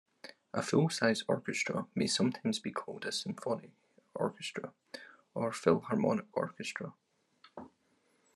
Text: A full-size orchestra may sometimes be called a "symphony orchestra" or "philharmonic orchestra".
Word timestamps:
A 0.51 0.63
full-size 0.63 1.23
orchestra 1.27 1.85
may 1.93 2.07
sometimes 2.07 2.57
be 2.57 2.71
called 2.71 3.05
a 3.05 3.11
"symphony 3.11 3.75
orchestra" 4.15 4.73
or 5.35 5.51
"philharmonic 5.53 6.25
orchestra". 6.33 6.95